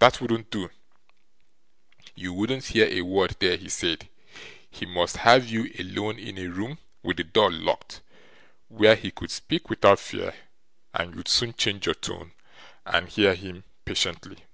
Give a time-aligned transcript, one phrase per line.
[0.00, 0.68] that wouldn't do.
[2.14, 4.06] You wouldn't hear a word there, he said.
[4.70, 8.02] He must have you alone in a room with the door locked,
[8.68, 10.34] where he could speak without fear,
[10.92, 12.32] and you'd soon change your tone,
[12.84, 14.44] and hear him patiently.